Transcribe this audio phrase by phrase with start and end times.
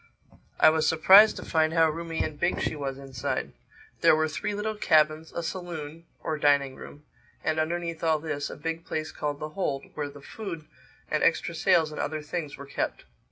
[0.59, 3.53] I was surprised to find how roomy and big she was inside.
[3.99, 7.03] There were three little cabins, a saloon (or dining room)
[7.43, 10.65] and underneath all this, a big place called the hold where the food
[11.11, 13.03] and extra sails and other things were kept.